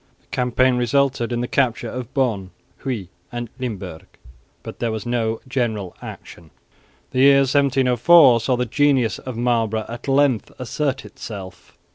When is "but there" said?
4.63-4.91